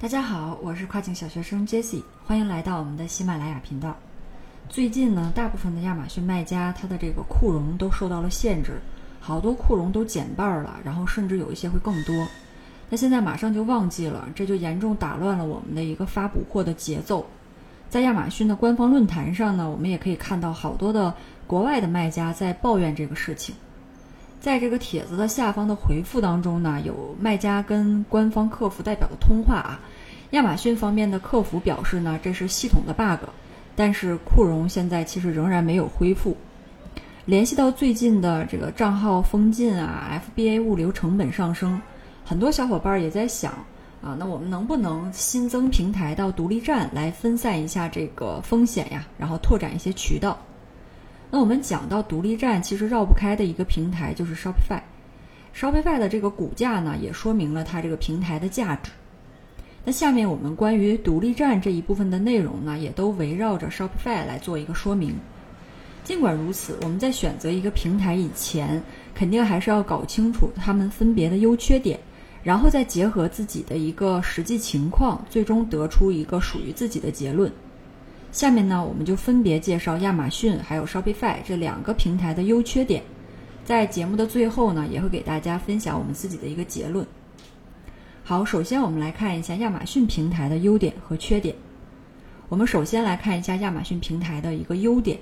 [0.00, 3.96] 大家好，我是跨境小学生 Jessie，欢迎来到我们的喜马拉雅频道。
[4.68, 8.80] 最近呢，大部分的亚马逊卖家，他的这个库容都受到了限制，
[9.18, 12.14] 好多库容都减半了，然后甚至有一些会更多。
[12.88, 17.26] 那现在马上就旺季了，这就严重打乱了我们的一个发补货的节奏。
[17.90, 21.12] 在亚马逊的官方论坛上呢，我们也可以看到好多的
[21.44, 23.52] 国外的卖家在抱怨这个事情。
[24.40, 29.80] 在这个帖子的下方的回复当中呢，有卖家跟官方客服代表的通话啊。
[30.30, 33.28] 亚马逊方面的客服表示呢，这是系统的 bug，
[33.74, 36.36] 但是库容现在其实仍然没有恢复。
[37.24, 41.80] 联系到最近的这个账号封禁啊，FBA 物流成本上升，
[42.24, 43.52] 很多小伙伴也在想
[44.02, 50.38] 啊，那我们能不能新增平台到独立站来分散一下这个风险呀，然后拓展一些渠道？
[51.30, 54.80] 那我们讲到独立站，其实绕不开的一个平台就是 Shopify。
[55.54, 58.90] Shopify 的这个股价呢，也说明了它这个平台的价值。
[59.84, 65.14] 那下面我们关于独立站这一部分的内容呢，也都围绕着 Shopify 来做一个说明。
[66.04, 68.82] 尽管如此，我们在选择一个平台以前，
[69.14, 72.00] 肯定还是要搞清楚它们分别的优缺点，
[72.42, 77.52] 然后再结合自己的一个实际情况，最终得出一个属于自己的结论。
[78.30, 83.02] 下面呢，我们就分别介绍亚马逊还有 Shopify 这两个平台的优缺点。
[83.64, 87.06] 在节目的最后呢，也会给大家分享我们自己的一个结论。
[88.22, 91.54] 好，首先我们来看一下亚马逊平台的优点和缺点。
[92.48, 95.18] 我们首先来看一下亚马逊平台的一个优点。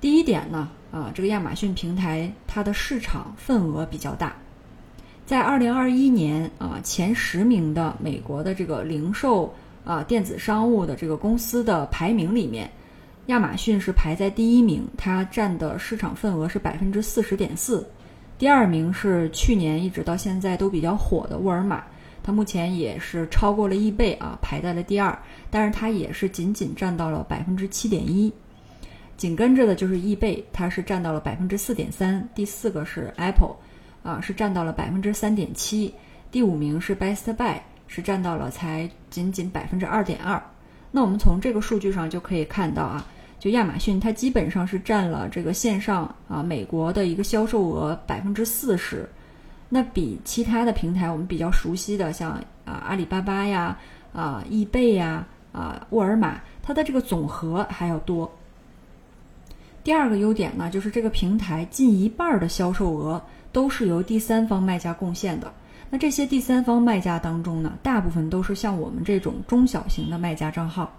[0.00, 4.34] 第一点呢，啊，这个亚马逊平台它的市场份额比较大，
[5.24, 9.54] 在二零二一年啊前十名的美国的这个零售。
[9.84, 12.70] 啊，电子商务的这个公司的排名里面，
[13.26, 17.86] 亚马逊是排在第一名，它占的市场份额是百分之四十点四。
[18.38, 21.84] 第二名是去年一直到现在都比较火的沃尔玛，
[22.22, 25.16] 它目前也是超过了易贝啊，排在了第二，
[25.50, 28.32] 但是它也是仅仅占到了百分之七点一。
[29.16, 32.28] 紧跟着的就是易贝，它是占到了百分之四点三。
[32.34, 33.54] 第四个是 Apple，
[34.02, 35.94] 啊，是占到了百分之三点七。
[36.32, 37.58] 第五名是 Best Buy。
[37.94, 40.42] 是占到了才仅仅百分之二点二，
[40.90, 43.04] 那我们从这个数据上就可以看到啊，
[43.38, 49.06] 就亚马逊它基本上是占了这个线上啊美国的一个销售额百分之四十，
[49.68, 52.30] 那比其他的平台我们比较熟悉的像
[52.64, 53.76] 啊阿里巴巴呀
[54.14, 58.32] 啊易贝呀啊沃尔玛，它的这个总和还要多。
[59.84, 63.20] 第二个优点呢，就是这个平台近一半的销售额
[63.52, 65.52] 都是由第三方卖家贡献的。
[65.90, 70.92] 那这些第三方卖家当中呢，大部分都是像我们这种中小型的卖家账号。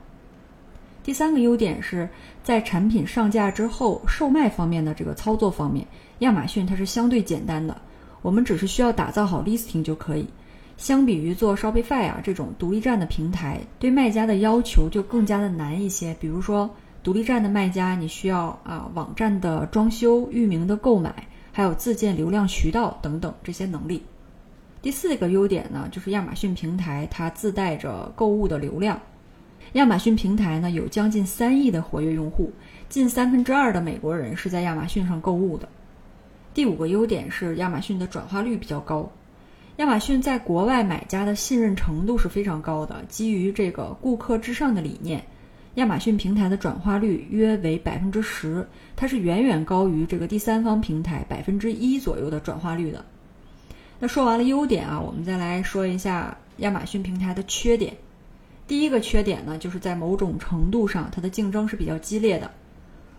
[1.04, 2.08] 第三个优点是
[2.44, 5.86] 在产品上架之后，售卖方面的这个操作方面，
[6.20, 7.76] 亚马逊它是相对简单的，
[8.22, 10.26] 我们只是需要打造好 listing 就可以。
[10.78, 16.16] 相比于做 Shopify 啊这种独立站的平台，对卖家的要求就更加的难一些。
[16.20, 16.70] 比如说，
[17.04, 24.02] 独立站的卖家，你需要啊网站的装修、域名的购买，还有自建流量渠道等等这些能力。
[24.84, 29.00] 第四个优点呢，就是亚马逊平台它自带着购物的流量。
[29.72, 32.52] 亚马逊平台呢有将近三亿的活跃用户，
[32.90, 35.70] 近三分之二的美国人是在亚马逊上购物的。
[36.54, 39.10] 第五个优点是亚马逊的转化率比较高。
[39.78, 45.24] 亚马逊在国外买家的信任程度是非常高的，基于这个顾客至上的理念，
[45.76, 48.68] 亚马逊平台的转化率约为百分之十，
[48.98, 53.06] 它是远远高于这个第三方平台百分之一左右的转化率的。
[54.04, 57.96] 那说完了优点啊，我们再来说一下亚马逊平台的缺点。
[58.68, 62.52] 第一个缺点呢，就是在某种程度上，它的竞争是比较激烈的。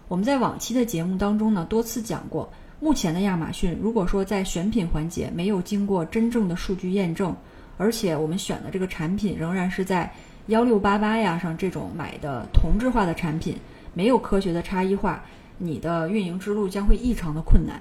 [0.09, 7.35] 我们在往期的节目当中呢，多次讲过，目前的亚马逊，如果说在选品环节没有经过真正的数据验证，
[7.79, 10.13] 而且我们选的这个产品仍然是在
[10.49, 13.57] 幺六八八呀上这种买的同质化的产品，
[13.95, 15.25] 没有科学的差异化，
[15.57, 17.81] 你的运营之路将会异常的困难。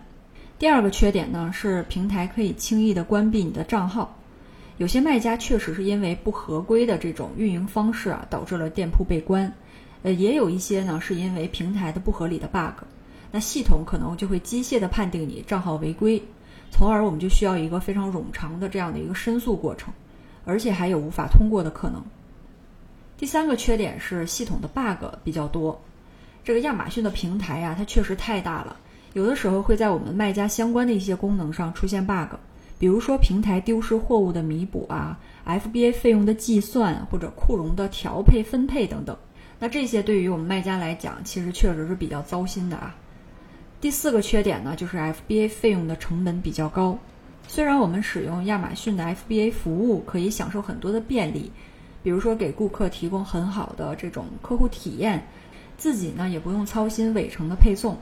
[0.64, 4.16] 第二个缺点呢是平台可以轻易的关闭你的账号，
[4.78, 9.54] 有些卖家确实是因为不合规的这种运营方式啊，导致了店铺被关。
[10.04, 12.86] 呃，也有一些呢是因为平台的不合理的 bug，
[13.30, 16.24] 那系统可能就会机械的判定你账号违规，
[16.72, 19.94] 从而我们就需要一个非常冗长的这样的一个申诉过程，
[20.46, 22.02] 而且还有无法通过的可能。
[23.18, 25.78] 第三个缺点是系统的 bug 比较多，
[26.42, 28.78] 这个亚马逊的平台呀，它确实太大了。
[29.14, 32.36] 有的时候会在我们卖家相关的一些功能上出现 bug，
[32.80, 39.16] 比如说平台丢失货物的弥补啊，FBA 费用的计算或者库容的调配分配等等。
[39.60, 42.96] 那这些对于我们卖家来讲，其实确实是比较糟心的啊。
[43.80, 46.98] 第四个缺点呢，就是 FBA 费用的成本比较高。
[47.48, 51.52] 虽然我们使用亚马逊的 FBA 服务可以享受很多的便利，
[52.02, 55.24] 比如说给顾客提供很好的这种客户体验，
[55.78, 57.96] 自己呢也不用操心尾程的配送。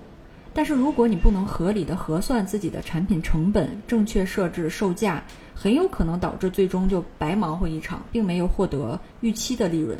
[0.53, 5.23] 但是如果你不能合理的核算自己的产品成本，正确设置售价，
[5.55, 9.97] 很有可能导致最终就白忙活一场，并没有获得预期的利润。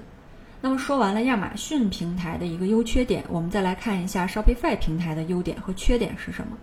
[0.59, 6.57] 那么说完了亚马逊平台的一个优缺点，我们再来看一下 Shopify 平台的优点和缺点是什么。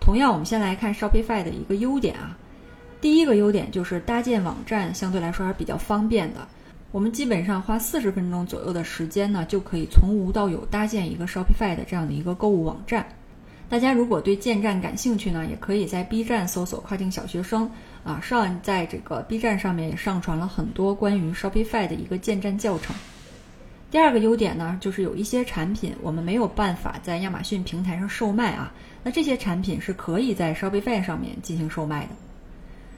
[0.00, 2.38] 同样，我们先来看 Shopify 的一个优点啊，
[3.00, 6.46] 第一个优点就是搭建网站相对来说还是比较方便的。
[6.92, 13.06] 我们基本上花四十分钟左右的时间呢，就可以从无到有搭建一个 Shopify 的这样的一个购物网站。
[13.68, 17.70] 大家如果对建站感兴趣呢，也可以在 B 站搜索“跨境小学生”
[18.02, 22.96] 啊，上在这个 B 站上面也上传了很多关于 Shopify 的一个建站教程。
[23.92, 28.72] 第二个优点呢，就是有一些产品我们没有办法在亚马逊平台上售卖啊，
[29.04, 32.10] 那这些产品是可以在 Shopify 上面进行售卖的。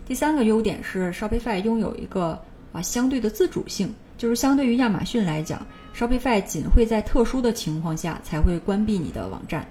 [0.06, 2.42] 第三个优点是 Shopify 拥有一个。
[2.72, 9.66] 啊，相对的自主性就是相对于亚马逊来讲，Shopify 仅会在特殊的情况下才会关闭你的网站。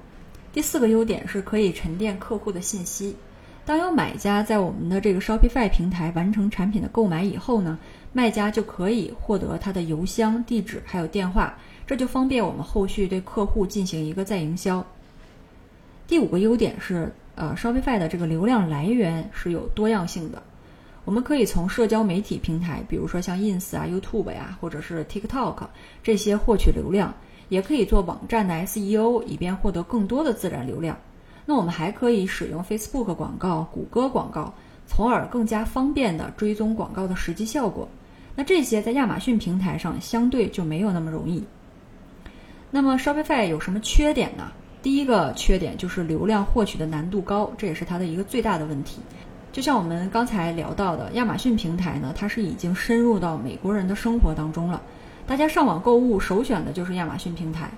[0.54, 3.16] 第四个优点是可以沉淀客户的信息。
[3.64, 7.78] 当有买家在我们的这个 Shopify 平台完成产品的购买以后呢，
[8.12, 11.56] 卖家就可以获得他的邮箱地址还有电话，
[11.88, 14.86] 这就方便我们后续对客户进行一个再营销。
[16.08, 20.42] 第五个优点是，呃，Shopify 的这个流量来源是有多样性的。
[21.04, 25.58] 我们可以从社交媒体平台，比如说像 Ins 啊、YouTube 呀，或者是 TikTok
[26.04, 27.14] 这些获取流量，
[27.50, 30.98] 也可以做网站的 SEO，以便获得更多的自然流量。
[31.46, 34.54] 那我们还可以使用 Facebook 广告、谷歌广告，
[34.86, 37.88] 从而更加方便的追踪广告的实际效果。
[38.36, 41.44] 那这些在亚马逊平台上相对就没有那么容易。
[42.70, 44.52] 那么 Shopify 有什么缺点呢？
[44.84, 49.02] 第一个缺点就是流量获取的难度高，这也是它的一个最大的问题。
[49.52, 54.82] 就像我们刚才聊到的，亚马逊平台呢，它是已经深入到美国人的生活当中了。
[55.28, 57.70] 大家上网购物首选的就是亚马逊平台，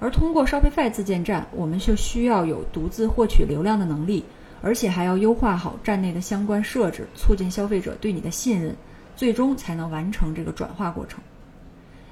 [0.00, 4.24] 而通过 Shopify 自建站，我们就需要有独自获取流量的能力，
[4.62, 8.74] 而且还要优化好站内的相关设置，促进消费者对你的信任，
[9.16, 11.20] 最终才能完成这个转化过程。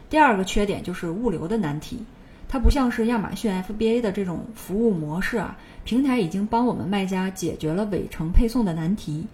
[0.09, 2.05] 第二个缺点就是物流的难题。
[2.53, 9.25] 它不像是亚马逊 FBA 的这种服务模式啊，平台已经帮我们卖家解决了尾程配送的难题。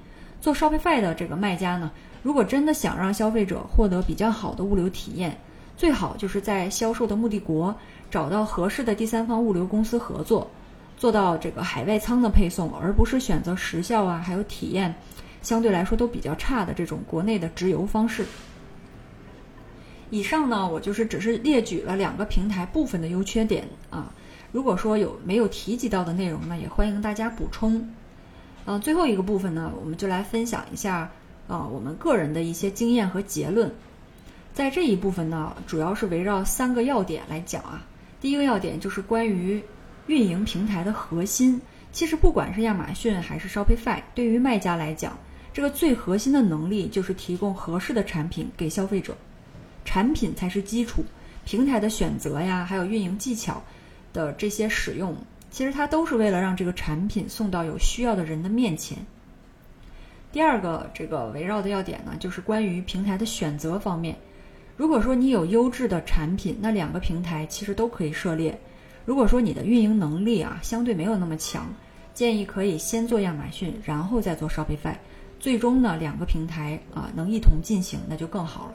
[0.42, 1.90] 做 Shopify 的这个卖家呢，
[2.22, 5.38] 如果真的想让消费者获得比较好的物流体验，
[5.78, 7.74] 最好就是在销售的目的国
[8.10, 10.50] 找到合适的第三方物流公司合作，
[10.98, 14.94] 做到这个海外仓的配送，而不是选择时效啊还有体验
[15.40, 18.26] 相对来说都比较差的这种国内的直邮方式。
[20.10, 24.12] 以上呢，我就是只是列举了两个平台部分的优缺点啊。
[24.52, 27.88] 如果说有没有提及到的内容呢，也欢迎大家补充。
[28.64, 31.10] 啊，最后一个部分呢，我们就来分享一下
[31.48, 33.72] 啊我们个人的一些经验和结论。
[34.54, 37.84] 在这一部分呢，主要是围绕三个要点来讲啊。
[38.20, 39.62] 第一个要点就是关于
[40.06, 41.60] 运营平台的核心。
[41.92, 45.18] 其实不管是亚马逊还是 Shopify，对于卖家来讲，
[45.52, 49.16] 这个最核心的能力就是提供合适的产品给消费者。
[49.86, 51.02] 产品才是基础，
[51.46, 53.62] 平台的选择呀，还有运营技巧
[54.12, 55.16] 的这些使用，
[55.50, 58.98] 其实它都是为了让这个产品送到有需要的人的面前。
[60.32, 64.14] 第二个这个围绕的要点呢，就是关于平台的选择方面。
[64.76, 68.60] 如果说你有优质的产品，那两个平台其实都可以涉猎。
[69.06, 71.72] 如果说你的运营能力啊相对没有那么强，
[72.12, 74.96] 建议可以先做亚马逊，然后再做 Shopify，
[75.38, 78.74] 最终呢两个平台啊能一同进行，那就更好了。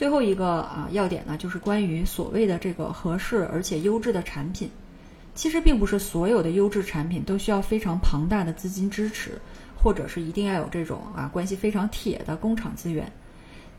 [0.00, 4.70] 最后一个啊要点呢，就是关于所谓的这个合适而且优质的产品。
[5.34, 9.32] 其实并不是所有的优质产品都需要非常庞大的资金支持，
[9.76, 13.12] 或者是一定要有这种啊关系非常铁的工厂资源。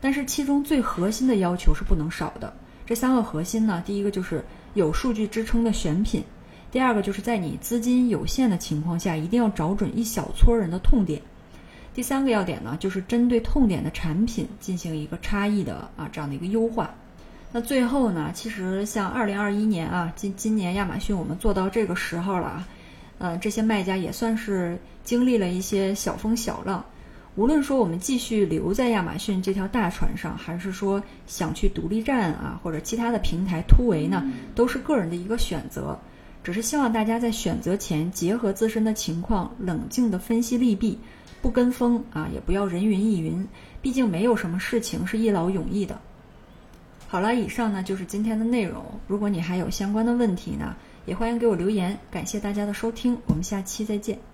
[0.00, 2.54] 但是其中最核心的要求是不能少的。
[2.86, 6.22] 这三个核心呢，第一个就是有数据支撑的选品，
[6.70, 11.20] 第二个就是在你资金有限的情况下，一定要找准一小撮人的痛点。
[11.94, 16.94] 第三个要点呢，就是针对痛点的产品进行一个差异的啊这样的一个优化。
[17.52, 22.68] 那最后呢，其实像二零二一年啊，今今年亚马逊我们做到这个时候了啊，
[23.18, 26.82] 呃，这些卖家也算是经历了一些小风小浪。
[27.34, 35.98] 无论说我们继续留在亚马逊这条大船上，还是说想去独立站啊或者其他的平台突围呢，都是个人的一个选择。
[36.42, 40.98] 只是希望大家在选择前结合自身的情况，冷静的分析利弊。
[41.42, 43.46] 不跟风啊，也不要人云亦云，
[43.82, 46.00] 毕竟没有什么事情是一劳永逸的。
[47.08, 48.84] 好了，以上呢就是今天的内容。
[49.08, 51.98] 如果你还有相关的问题呢，也欢迎给我留言。
[52.10, 54.22] 感谢大家的收听，我们下期再见。